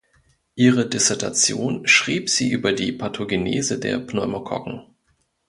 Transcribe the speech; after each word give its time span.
Ihre 0.55 0.89
Dissertation 0.89 1.85
schrieb 1.87 2.27
sie 2.31 2.49
über 2.49 2.73
die 2.73 2.91
Pathogenese 2.91 3.77
der 3.79 3.99
Pneumokokken. 3.99 4.81